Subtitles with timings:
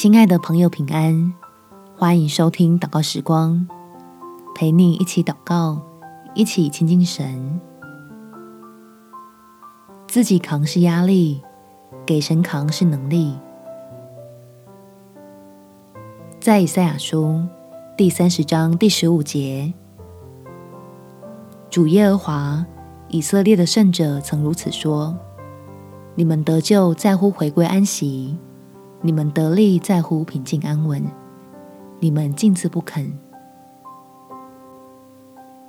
[0.00, 1.34] 亲爱的朋友，平安！
[1.94, 3.68] 欢迎收听祷告时光，
[4.54, 5.82] 陪你一起祷告，
[6.34, 7.60] 一起亲近神。
[10.08, 11.42] 自己扛是压力，
[12.06, 13.36] 给神扛是能力。
[16.40, 17.42] 在以赛亚书
[17.94, 19.74] 第三十章第十五节，
[21.68, 22.64] 主耶和华
[23.08, 25.14] 以色列的圣者曾如此说
[26.16, 28.38] ：“你们得救在乎回归安息。”
[29.02, 31.02] 你们得力在乎平静安稳，
[32.00, 33.18] 你们静自不肯。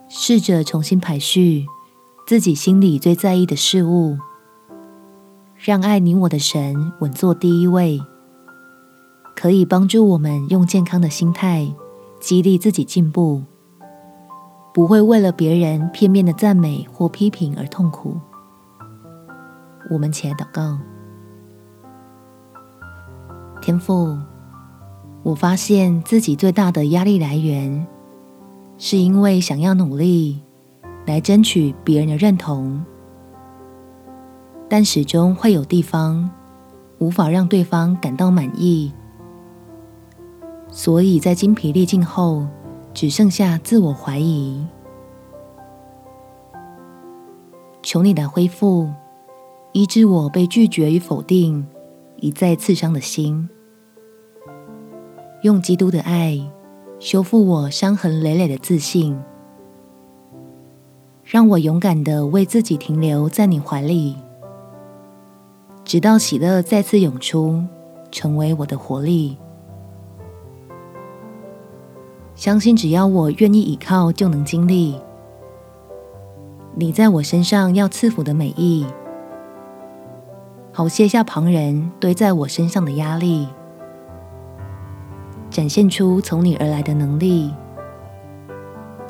[0.10, 1.66] 试着重新排序
[2.28, 4.18] 自己心里最在意的事物，
[5.56, 8.02] 让爱你我的神稳坐第一位，
[9.36, 11.74] 可以帮助我们用健康的心态
[12.20, 13.44] 激励自己进步，
[14.74, 18.18] 不会为了别人片面的赞美或批评而痛苦。
[19.90, 20.78] 我们且祷告。
[23.62, 24.18] 天父，
[25.22, 27.86] 我发现自己最大的压力来源，
[28.80, 30.42] 是因为想要努力
[31.06, 32.84] 来争取别人的认同，
[34.68, 36.28] 但始终会有地方
[36.98, 38.92] 无法让对方感到满意，
[40.72, 42.48] 所以在精疲力尽后，
[42.96, 44.66] 只剩下自我怀疑。
[47.84, 48.90] 求你来恢复，
[49.72, 51.68] 医治我被拒绝与否定
[52.22, 53.50] 一再刺伤的心，
[55.42, 56.40] 用基督的爱
[57.00, 59.20] 修复我伤痕累累的自信，
[61.24, 64.16] 让我勇敢地为自己停留在你怀里，
[65.84, 67.60] 直到喜乐再次涌出，
[68.12, 69.36] 成为我的活力。
[72.36, 74.96] 相信只要我愿意倚靠，就能经历
[76.76, 78.86] 你在我身上要赐福的美意。
[80.74, 83.46] 好卸下旁人堆在我身上的压力，
[85.50, 87.54] 展现出从你而来的能力，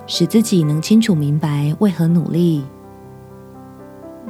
[0.08, 2.66] 使自己能清楚明白为何努力，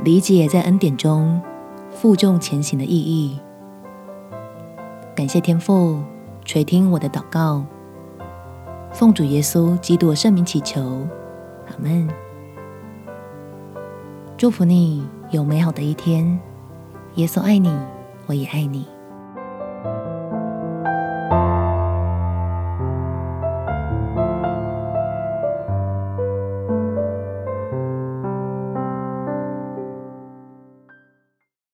[0.03, 1.41] 理解在恩典中
[1.89, 3.39] 负重前行的意义。
[5.15, 6.03] 感谢天父
[6.43, 7.63] 垂听我的祷告，
[8.91, 10.81] 奉主耶稣基督的圣名祈求，
[11.69, 12.09] 阿门。
[14.35, 16.37] 祝福你有美好的一天。
[17.15, 17.69] 耶稣爱你，
[18.25, 18.85] 我也爱你。